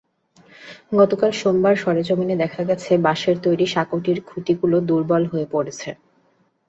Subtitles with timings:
[0.93, 5.89] গতকাল সোমবার সরেজমিনে দেখা গেছে, বাঁশের তৈরি সাঁকোটির খুঁটিগুলো দুর্বল হয়ে পড়েছে।